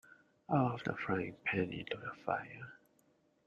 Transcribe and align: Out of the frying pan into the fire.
Out 0.51 0.79
of 0.79 0.83
the 0.83 0.93
frying 1.05 1.35
pan 1.45 1.71
into 1.71 1.95
the 1.95 2.11
fire. 2.25 2.73